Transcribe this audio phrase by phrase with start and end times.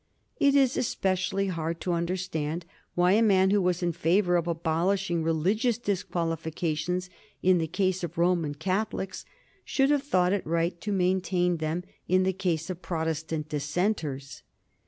[0.39, 2.65] It is especially hard to understand
[2.95, 7.11] why a man who was in favor of abolishing religious disqualifications
[7.43, 9.25] in the case of Roman Catholics
[9.63, 14.41] should have thought it right to maintain them in the case of Protestant Dissenters.